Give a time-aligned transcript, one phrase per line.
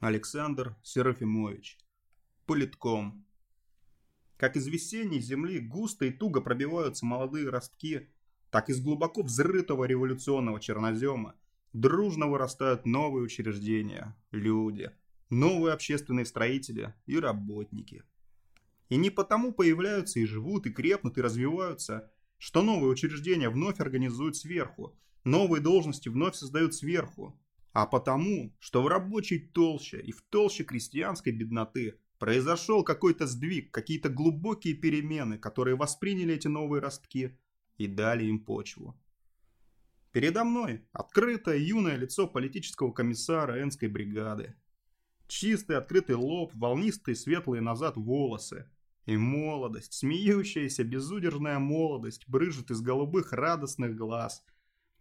[0.00, 1.76] Александр Серафимович.
[2.46, 3.26] Политком.
[4.38, 8.08] Как из весенней земли густо и туго пробиваются молодые ростки,
[8.50, 11.34] так из глубоко взрытого революционного чернозема
[11.74, 14.90] дружно вырастают новые учреждения, люди,
[15.28, 18.02] новые общественные строители и работники.
[18.88, 24.34] И не потому появляются и живут, и крепнут, и развиваются, что новые учреждения вновь организуют
[24.34, 27.38] сверху, новые должности вновь создают сверху,
[27.72, 34.08] а потому, что в рабочей толще и в толще крестьянской бедноты произошел какой-то сдвиг, какие-то
[34.08, 37.38] глубокие перемены, которые восприняли эти новые ростки
[37.78, 38.98] и дали им почву.
[40.12, 44.56] Передо мной открытое юное лицо политического комиссара Энской бригады.
[45.28, 48.68] Чистый открытый лоб, волнистые светлые назад волосы.
[49.06, 54.44] И молодость, смеющаяся безудержная молодость, брыжет из голубых радостных глаз.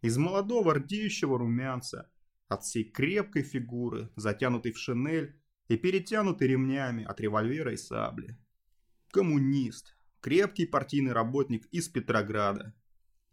[0.02, 2.09] Из молодого рдеющего румянца–
[2.49, 5.39] от всей крепкой фигуры, затянутой в шинель
[5.70, 8.38] и перетянутой ремнями от револьвера и сабли.
[9.11, 12.75] Коммунист, крепкий партийный работник из Петрограда.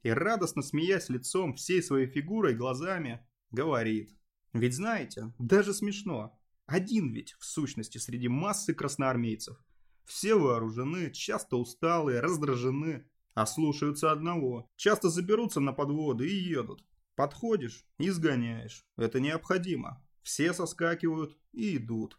[0.03, 4.15] И радостно смеясь лицом, всей своей фигурой и глазами, говорит.
[4.53, 6.39] Ведь знаете, даже смешно.
[6.67, 9.57] Один ведь, в сущности, среди массы красноармейцев.
[10.05, 14.71] Все вооружены, часто усталые, раздражены, а слушаются одного.
[14.77, 16.85] Часто заберутся на подводы и едут.
[17.17, 18.85] Подходишь и сгоняешь.
[18.97, 20.05] Это необходимо.
[20.23, 22.19] Все соскакивают и идут.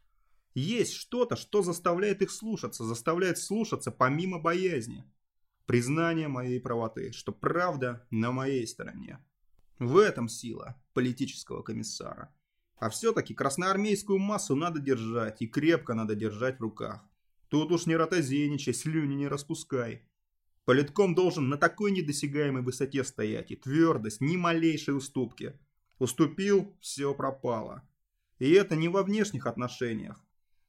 [0.55, 5.05] Есть что-то, что заставляет их слушаться, заставляет слушаться помимо боязни.
[5.67, 9.23] Признание моей правоты, что правда на моей стороне.
[9.77, 12.33] В этом сила политического комиссара.
[12.79, 17.07] А все-таки красноармейскую массу надо держать, и крепко надо держать в руках.
[17.49, 20.07] Тут уж не ротозеничай, слюни не распускай.
[20.67, 25.57] Политком должен на такой недосягаемой высоте стоять, и твердость, ни малейшей уступки.
[25.97, 27.87] Уступил– все пропало.
[28.37, 30.21] И это не во внешних отношениях.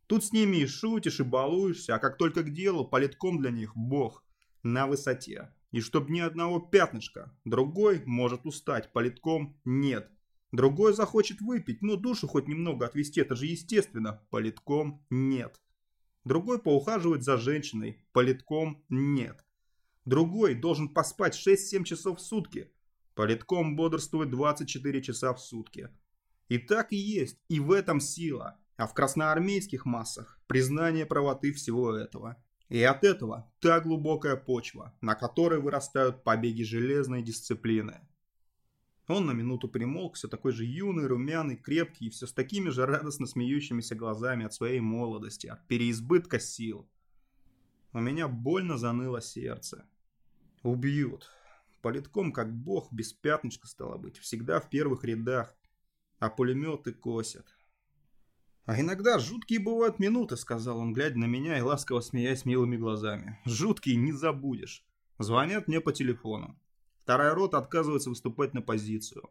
[0.07, 3.73] Тут с ними и шутишь, и балуешься, а как только к делу, политком для них–
[3.75, 4.23] бог.
[4.63, 5.53] На высоте.
[5.73, 7.37] И чтоб ни одного пятнышка.
[7.45, 10.09] Другой может устать, политком– нет.
[10.53, 14.23] Другой захочет выпить, ну душу хоть немного отвести, это же естественно.
[14.31, 15.61] Политком– нет.
[16.25, 19.45] Другой поухаживать за женщиной, политком– нет.
[20.09, 22.73] Другой должен поспать 6-7 часов в сутки.
[23.15, 25.91] Политком бодрствует 24 часа в сутки.
[26.49, 28.59] И так и есть, и в этом сила.
[28.79, 32.43] А в красноармейских массах признание правоты всего этого.
[32.71, 38.01] И от этого та глубокая почва, на которой вырастают побеги железной дисциплины.
[39.09, 42.87] Он на минуту примолк, все такой же юный, румяный, крепкий, и все с такими же
[42.87, 46.89] радостно смеющимися глазами от своей молодости, от переизбытка сил.
[47.93, 49.87] У меня больно заныло сердце.
[50.63, 51.31] Убьют.
[51.83, 54.19] Политком как бог, без пятнышка стало быть.
[54.19, 55.55] Всегда в первых рядах.
[56.19, 57.47] А пулеметы косят.
[58.65, 63.41] «А иногда жуткие бывают минуты»,— сказал он, глядя на меня и ласково смеясь милыми глазами.
[63.47, 64.85] «Жуткие не забудешь.
[65.19, 66.61] Звонят мне по телефону.
[67.03, 69.31] Вторая рота отказывается выступать на позицию.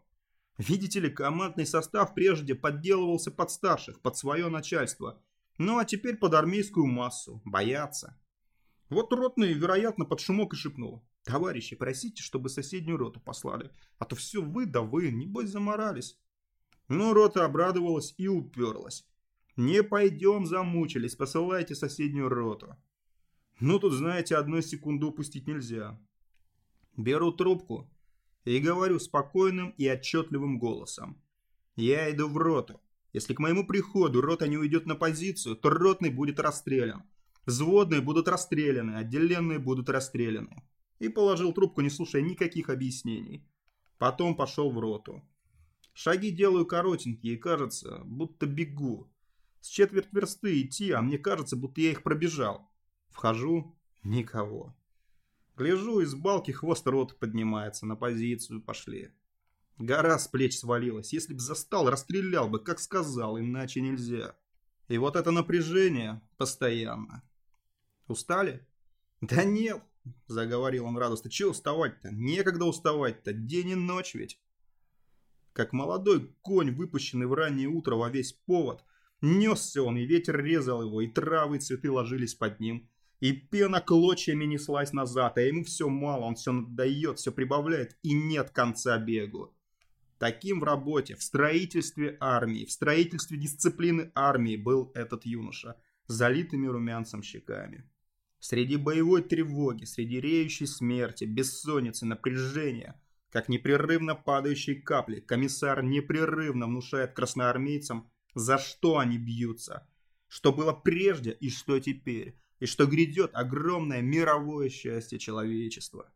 [0.57, 5.21] Видите ли, командный состав прежде подделывался под старших, под свое начальство.
[5.59, 7.39] Ну а теперь под армейскую массу.
[7.45, 8.19] Боятся.
[8.89, 11.03] Вот ротный, вероятно, под шумок и шепнул.
[11.27, 13.69] Товарищи, просите, чтобы соседнюю роту послали.
[13.99, 16.17] А то все вы да вы, небось, заморались.
[16.87, 19.05] Но рота обрадовалась и уперлась.
[19.57, 22.77] Не пойдем, замучились, посылайте соседнюю роту.
[23.59, 25.99] Ну, тут, знаете, одной секунды упустить нельзя.
[26.95, 27.91] Беру трубку
[28.45, 31.21] и говорю спокойным и отчетливым голосом.
[31.75, 32.79] Я иду в роту.
[33.11, 37.03] Если к моему приходу рота не уйдет на позицию, то ротный будет расстрелян.
[37.45, 40.63] Взводные будут расстреляны, отделенные будут расстреляны
[40.99, 43.45] и положил трубку, не слушая никаких объяснений.
[43.97, 45.23] Потом пошел в роту.
[45.93, 49.11] Шаги делаю коротенькие, кажется, будто бегу.
[49.61, 52.69] С четверть версты идти, а мне кажется, будто я их пробежал.
[53.09, 54.75] Вхожу– никого.
[55.57, 59.09] Гляжу, из балки хвост рот поднимается, на позицию пошли.
[59.79, 61.13] Гора с плеч свалилась.
[61.13, 64.35] Если б застал, расстрелял бы, как сказал, иначе нельзя.
[64.87, 67.23] И вот это напряжение постоянно.
[68.07, 68.65] Устали?
[69.21, 69.81] Да нет,
[70.27, 71.29] Заговорил он радостно.
[71.29, 72.09] Че уставать-то?
[72.11, 73.33] Некогда уставать-то.
[73.33, 74.39] День и ночь ведь.
[75.53, 78.83] Как молодой конь, выпущенный в раннее утро во весь повод,
[79.21, 82.89] несся он, и ветер резал его, и травы и цветы ложились под ним.
[83.19, 88.13] И пена клочьями неслась назад, а ему все мало, он все надает, все прибавляет, и
[88.13, 89.55] нет конца бегу.
[90.19, 95.75] Таким в работе, в строительстве армии, в строительстве дисциплины армии был этот юноша,
[96.07, 97.89] залитыми румянцем щеками.
[98.39, 107.13] Среди боевой тревоги, среди реющей смерти, бессонницы, напряжения, как непрерывно падающие капли, комиссар непрерывно внушает
[107.13, 109.87] красноармейцам За что они бьются?
[110.27, 112.39] Что было прежде и что теперь?
[112.59, 116.11] И что грядет огромное мировое счастье человечества?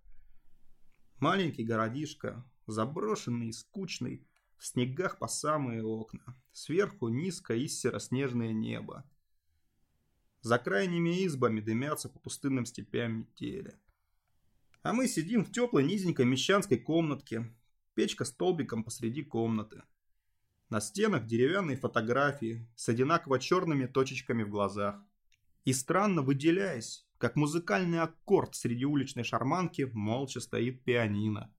[1.19, 4.27] Маленький городишко, заброшенный и скучный,
[4.57, 6.39] в снегах по самые окна.
[6.51, 9.09] Сверху низко и сероснежное небо.
[10.41, 13.75] За крайними избами дымятся по пустынным степям метели.
[14.81, 17.53] А мы сидим в теплой низенькой мещанской комнатке.
[17.93, 19.83] Печка столбиком посреди комнаты.
[20.69, 24.95] На стенах деревянные фотографии с одинаково черными точечками в глазах.
[25.63, 31.53] И странно выделяясь, как музыкальный аккорд среди уличной шарманки, молча стоит пианино.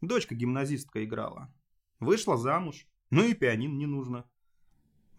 [0.00, 1.52] Дочка гимназистка играла.
[1.98, 4.29] Вышла замуж, ну и пианин не нужно.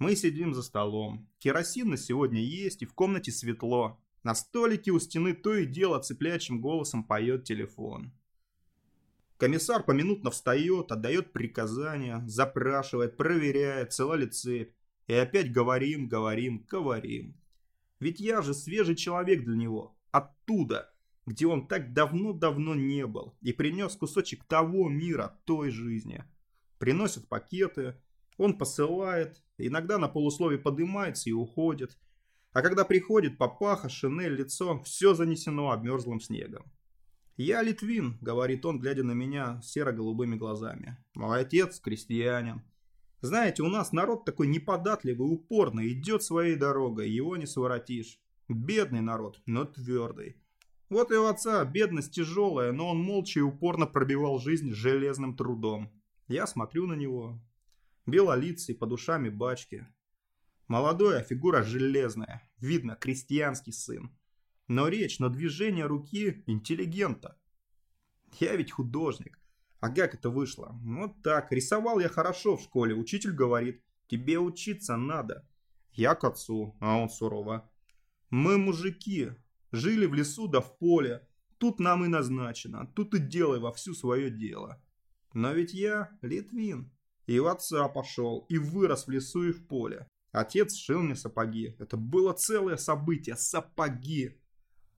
[0.01, 1.29] Мы сидим за столом.
[1.37, 3.99] Керосин на сегодня есть, и в комнате светло.
[4.23, 8.11] На столике у стены то и дело цеплячим голосом поет телефон.
[9.37, 14.73] Комиссар поминутно встает, отдает приказания, запрашивает, проверяет, цела ли цепь.
[15.05, 17.39] И опять говорим, говорим, говорим.
[17.99, 19.95] Ведь я же свежий человек для него.
[20.09, 20.91] Оттуда,
[21.27, 23.37] где он так давно-давно не был.
[23.41, 26.25] И принес кусочек того мира, той жизни.
[26.79, 27.97] Приносят пакеты,
[28.41, 31.97] он посылает, иногда на полусловие поднимается и уходит.
[32.53, 36.63] А когда приходит папаха, шинель, лицо, все занесено обмерзлым снегом.
[37.37, 40.97] «Я Литвин»,— говорит он, глядя на меня серо-голубыми глазами.
[41.13, 42.63] «Мой отец крестьянин.
[43.21, 48.19] Знаете, у нас народ такой неподатливый, упорный, идет своей дорогой, его не своротишь.
[48.49, 50.35] Бедный народ, но твердый.
[50.89, 55.91] Вот и у отца бедность тяжелая, но он молча и упорно пробивал жизнь железным трудом.
[56.27, 57.39] Я смотрю на него.
[58.05, 59.87] Белолицый, по душами бачки.
[60.67, 62.49] Молодой, а фигура железная.
[62.59, 64.15] Видно, крестьянский сын.
[64.67, 67.37] Но речь, но движение руки интеллигента.
[68.39, 69.37] Я ведь художник.
[69.81, 70.79] А как это вышло?
[70.83, 71.51] Вот так.
[71.51, 72.95] Рисовал я хорошо в школе.
[72.95, 75.47] Учитель говорит, тебе учиться надо.
[75.91, 77.69] Я к отцу, а он сурово.
[78.29, 79.31] Мы мужики.
[79.71, 81.27] Жили в лесу да в поле.
[81.57, 82.87] Тут нам и назначено.
[82.95, 84.81] Тут и делай во всю свое дело.
[85.33, 86.91] Но ведь я Литвин.
[87.31, 90.05] И в отца пошел, и вырос в лесу и в поле.
[90.33, 91.77] Отец шил мне сапоги.
[91.79, 93.37] Это было целое событие.
[93.37, 94.37] Сапоги.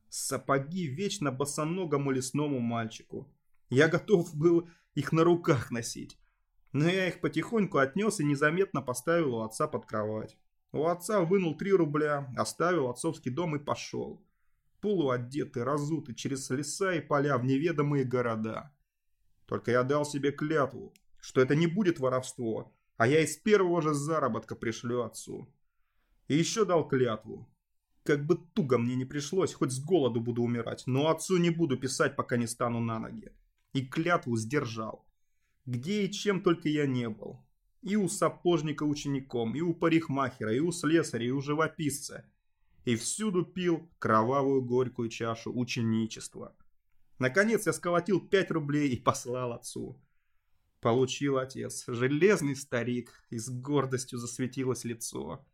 [0.09, 3.31] Сапоги вечно босоногому лесному мальчику.
[3.69, 6.17] Я готов был их на руках носить.
[6.71, 10.35] Но я их потихоньку отнес и незаметно поставил у отца под кровать.
[10.71, 14.25] У отца вынул три рубля, оставил отцовский дом и пошел.
[14.81, 18.73] Полуодетый, разутый, через леса и поля в неведомые города.
[19.45, 23.93] Только я дал себе клятву, что это не будет воровство, а я из первого же
[23.93, 25.47] заработка пришлю отцу.
[26.27, 27.47] И еще дал клятву,
[28.03, 31.77] как бы туго мне не пришлось, хоть с голоду буду умирать, но отцу не буду
[31.77, 33.31] писать, пока не стану на ноги.
[33.71, 35.05] И клятву сдержал.
[35.65, 37.39] Где и чем только я не был.
[37.81, 42.25] И у сапожника учеником, и у парикмахера, и у слесаря, и у живописца.
[42.83, 46.53] И всюду пил кровавую горькую чашу ученичества.
[47.17, 49.97] Наконец я сколотил пять рублей и послал отцу.
[50.83, 55.45] Получил отец, железный старик, и с гордостью засветилось лицо.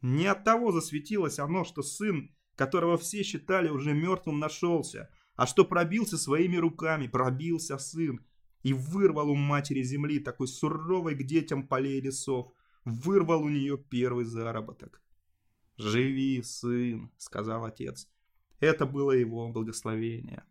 [0.00, 5.66] Не от того засветилось оно, что сын, которого все считали уже мертвым, нашелся, а что
[5.66, 8.24] пробился своими руками, пробился сын,
[8.62, 12.50] и вырвал у матери земли, такой суровой к детям полей лесов,
[12.86, 15.02] вырвал у нее первый заработок.
[15.76, 18.08] «Живи, сын»,— сказал отец.
[18.58, 20.44] Это было его благословение.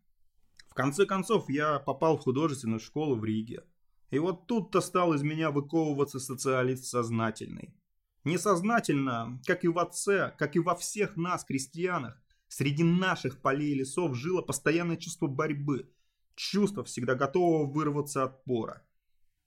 [0.68, 3.64] В конце концов, я попал в художественную школу в Риге.
[4.12, 7.76] И вот тут-то стал из меня выковываться социалист сознательный.
[8.24, 13.76] Несознательно, как и в отце, как и во всех нас, крестьянах, среди наших полей и
[13.76, 15.90] лесов жило постоянное чувство борьбы,
[16.36, 18.84] чувство всегда готового вырваться от пора.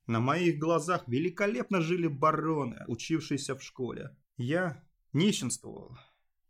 [0.06, 4.16] На моих глазах великолепно жили бароны, учившиеся в школе.
[4.36, 5.96] Я нищенствовал.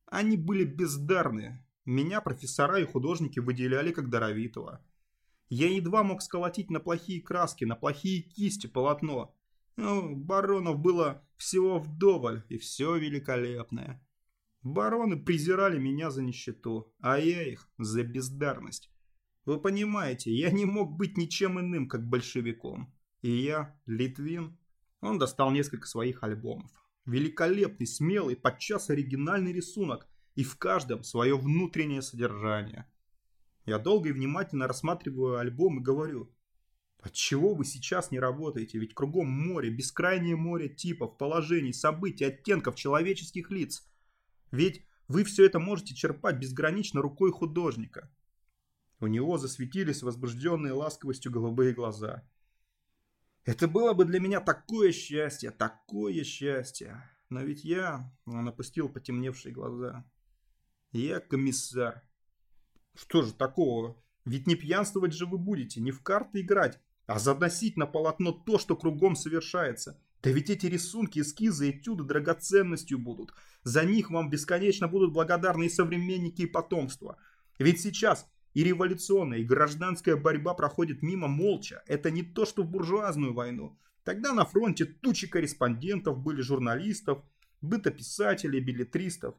[0.07, 1.65] Они были бездарны.
[1.85, 4.85] Меня профессора и художники выделяли как даровитого.
[5.55, 9.37] Я едва мог сколотить на плохие краски, на плохие кисти полотно,
[9.77, 14.03] ну, баронов было всего вдоволь, и все великолепное.
[14.63, 18.91] Бароны презирали меня за нищету, а я их за бездарность.
[19.45, 22.91] Вы понимаете, я не мог быть ничем иным, как большевиком.
[23.21, 24.59] И я, Литвин,
[25.03, 26.71] он достал несколько своих альбомов.
[27.05, 32.91] Великолепный, смелый, подчас оригинальный рисунок, и в каждом свое внутреннее содержание.
[33.65, 36.33] Я долго и внимательно рассматриваю альбом и говорю,
[37.03, 38.79] Отчего вы сейчас не работаете?
[38.79, 43.85] Ведь кругом море, бескрайнее море типов, положений, событий, оттенков человеческих лиц.
[44.53, 48.09] Ведь вы все это можете черпать безгранично рукой художника.
[49.01, 52.23] У него засветились возбужденные ласковостью голубые глаза.
[53.45, 57.03] Это было бы для меня такое счастье, такое счастье.
[57.29, 58.15] Но ведь я...
[58.27, 60.09] Он опустил потемневшие глаза.
[60.93, 62.09] Я комиссар.
[62.95, 63.97] Что же такого?
[64.25, 68.59] Ведь не пьянствовать же вы будете, не в карты играть, а заносить на полотно то,
[68.59, 70.01] что кругом совершается.
[70.23, 73.35] Да ведь эти рисунки, эскизы, этюды драгоценностью будут.
[73.65, 77.17] За них вам бесконечно будут благодарны и современники, и потомство.
[77.59, 81.83] Ведь сейчас и революционная, и гражданская борьба проходит мимо молча.
[81.87, 83.79] Это не то, что в буржуазную войну.
[84.05, 87.23] Тогда на фронте тучи корреспондентов были журналистов,
[87.61, 89.35] бытописателей, билетристов.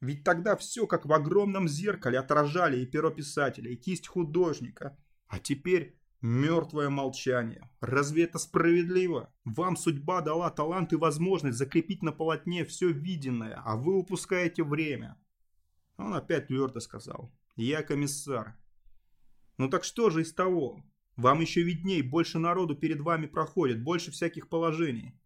[0.00, 4.96] Ведь тогда все как в огромном зеркале отражали и перо писателя, и кисть художника.
[5.26, 7.68] А теперь мертвое молчание.
[7.80, 9.32] Разве это справедливо?
[9.44, 15.16] Вам судьба дала талант и возможность закрепить на полотне все виденное, а вы упускаете время.
[15.96, 17.32] Он опять твердо сказал.
[17.56, 18.56] Я комиссар.
[19.56, 20.84] Ну так что же из того?
[21.16, 25.18] Вам еще видней, больше народу перед вами проходит, больше всяких положений.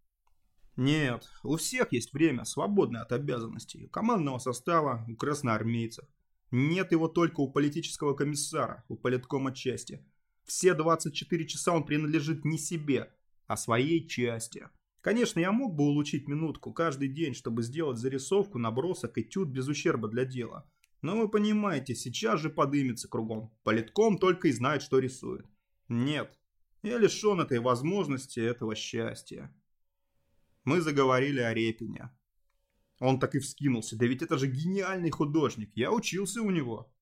[0.75, 3.85] Нет, у всех есть время, свободное от обязанностей.
[3.85, 6.05] У командного состава, у красноармейцев.
[6.49, 10.03] Нет его только у политического комиссара, у политкома части.
[10.45, 13.13] Все 24 часа он принадлежит не себе,
[13.47, 14.67] а своей части.
[15.01, 20.07] Конечно, я мог бы улучшить минутку каждый день, чтобы сделать зарисовку, набросок, этюд без ущерба
[20.07, 20.69] для дела.
[21.01, 23.53] Но вы понимаете, сейчас же подымется кругом.
[23.63, 25.45] Политком только и знает, что рисует.
[25.89, 26.39] Нет,
[26.81, 29.53] я лишен этой возможности, этого счастья.
[30.63, 32.09] Мы заговорили о Репине.
[32.99, 33.97] Он так и вскинулся.
[33.97, 35.71] Да ведь это же гениальный художник.
[35.75, 36.93] Я учился у него.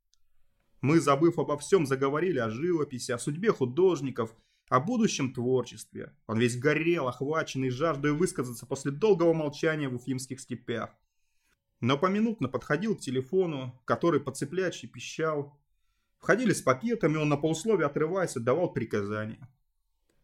[0.82, 4.36] Мы, забыв обо всем, заговорили о живописи, о судьбе художников,
[4.70, 6.16] о будущем творчестве.
[6.28, 10.90] Он весь горел, охваченный жаждой высказаться после долгого молчания в уфимских степях
[11.82, 15.60] но поминутно подходил к телефону, который подцеплячий пищал.
[16.20, 19.51] Входили с пакетами, он на полусловие отрываясь отдавал приказания.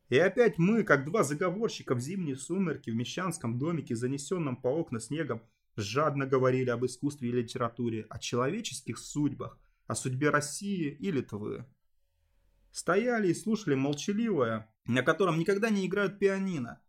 [0.09, 4.99] И опять мы, как два заговорщика в зимние сумерки в мещанском домике, занесенном по окна
[4.99, 5.41] снегом,
[5.75, 11.65] жадно говорили об искусстве и литературе, о человеческих судьбах, о судьбе России и Литвы.
[12.71, 16.81] Стояли и слушали молчаливое, на котором никогда не играют пианино,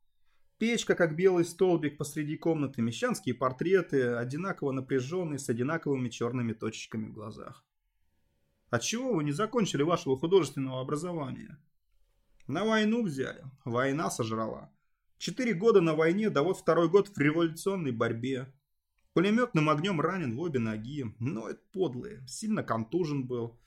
[0.59, 7.13] Печка, как белый столбик посреди комнаты, мещанские портреты, одинаково напряженные, с одинаковыми черными точечками в
[7.13, 7.65] глазах.
[8.69, 11.61] Отчего вы не закончили вашего художественного образования?
[12.49, 14.73] На войну взяли, война сожрала.
[15.19, 18.51] Четыре года на войне, да вот второй год в революционной борьбе.
[19.13, 23.61] Пулеметным огнем ранен в обе ноги, но это подлые, сильно контужен был.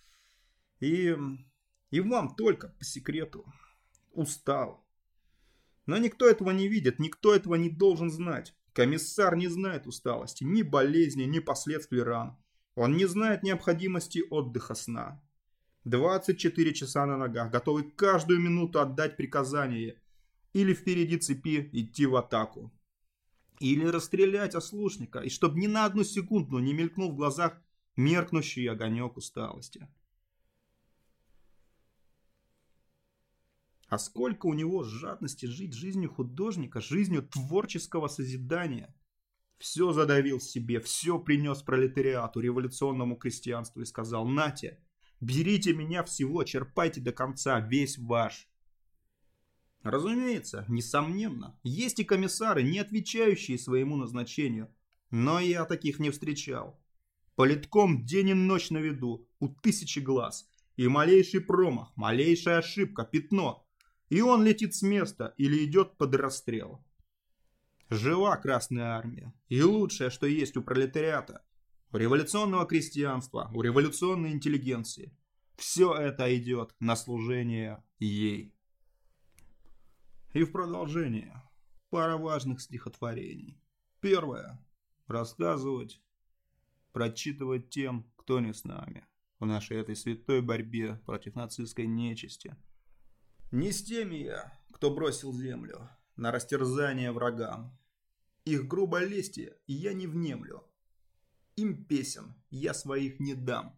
[0.79, 1.15] И,
[1.91, 3.45] и вам только по секрету
[4.13, 4.83] устал.
[5.85, 8.55] Но никто этого не видит, никто этого не должен знать.
[8.73, 12.35] Комиссар не знает усталости, ни болезни, ни последствий ран.
[12.73, 15.21] Он не знает необходимости отдыха сна.
[15.85, 19.99] 24 часа на ногах, готовый каждую минуту отдать приказание.
[20.53, 22.71] Или впереди цепи идти в атаку.
[23.59, 27.61] Или расстрелять ослушника, и чтобы ни на одну секунду не мелькнул в глазах
[27.95, 29.87] меркнущий огонек усталости.
[33.87, 38.95] А сколько у него жадности жить жизнью художника, жизнью творческого созидания.
[39.57, 44.79] Все задавил себе, все принес пролетариату, революционному крестьянству и сказал «Нате,
[45.21, 48.49] берите меня всего, черпайте до конца, весь ваш».
[49.83, 54.69] Разумеется, несомненно, есть и комиссары, не отвечающие своему назначению,
[55.09, 56.79] но я таких не встречал.
[57.35, 63.65] Политком день и ночь на виду, у тысячи глаз, и малейший промах, малейшая ошибка, пятно,
[64.09, 66.83] и он летит с места или идет под расстрел.
[67.89, 69.33] Жива Красная Армия.
[69.49, 71.43] И лучшее, что есть у пролетариата,
[71.91, 75.17] у революционного крестьянства, у революционной интеллигенции.
[75.57, 78.55] Все это идет на служение ей.
[80.33, 81.41] И в продолжение
[81.89, 83.61] пара важных стихотворений.
[83.99, 84.65] Первое.
[85.07, 86.01] Рассказывать,
[86.93, 89.05] прочитывать тем, кто не с нами
[89.39, 92.55] в нашей этой святой борьбе против нацистской нечисти–
[93.51, 97.77] не с теми я, кто бросил землю на растерзание врагам.
[98.45, 100.63] Их грубо лести я не внемлю.
[101.55, 103.77] Им песен я своих не дам.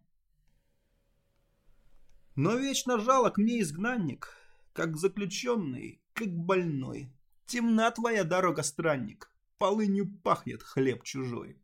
[2.36, 4.36] Но вечно жалок мне изгнанник,
[4.72, 7.12] как заключенный, как больной.
[7.46, 11.60] Темна твоя дорога, странник, полынью пахнет хлеб чужой.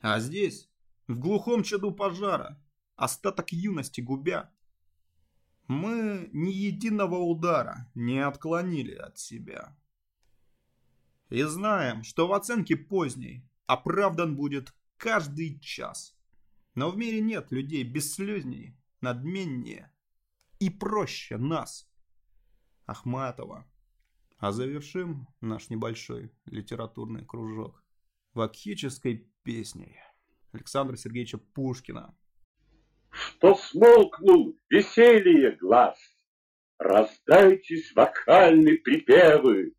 [0.00, 0.68] А здесь,
[1.06, 2.60] в глухом чаду пожара,
[2.96, 4.52] остаток юности губя,
[5.68, 9.76] мы ни единого удара не отклонили от себя.
[11.28, 16.14] И знаем, что в оценке поздней оправдан будет каждый час.
[16.74, 19.92] Но в мире нет людей бесслезней, надменнее
[20.60, 21.90] и проще нас.
[22.86, 23.66] Ахматова,
[24.36, 27.82] А завершим наш небольшой литературный кружок
[28.34, 29.96] вакхической песней
[30.52, 32.16] Александра Сергеевича Пушкина.
[33.10, 35.98] Что смолкнул веселье глаз,
[36.78, 39.74] Раздайтесь вокальные припевы,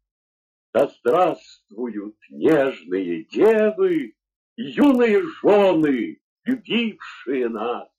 [0.73, 4.15] Да здравствуют нежные девы,
[4.57, 7.89] Юные жены, любившие нас.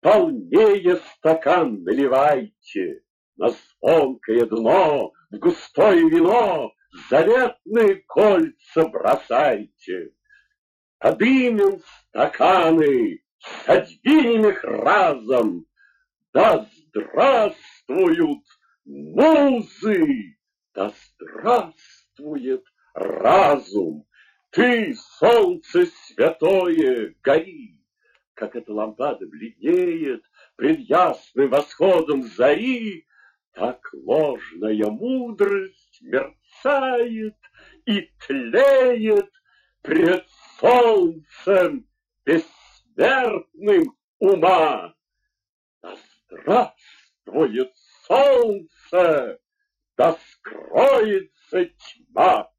[0.00, 3.02] Полнее стакан наливайте,
[3.36, 6.72] На звонкое дно, в густое вино
[7.08, 10.12] Заветные кольца бросайте.
[10.98, 13.22] Подымем стаканы,
[13.64, 15.66] содвинем их разом,
[16.34, 18.44] Да здравствуют
[18.84, 20.36] музы,
[20.74, 24.06] да здравствует разум.
[24.52, 27.80] Ты, солнце святое, гори,
[28.34, 30.22] как эта лампада бледнеет
[30.56, 33.06] пред ясным восходом зари,
[33.54, 37.38] так ложная мудрость мерцает
[37.86, 39.30] и тлеет
[39.80, 40.26] пред
[40.60, 41.88] солнцем
[42.26, 44.94] бессмертным ума.
[45.82, 45.96] Да
[46.28, 47.72] здравствует
[48.06, 49.40] солнце,
[49.96, 52.51] да скроется тьма.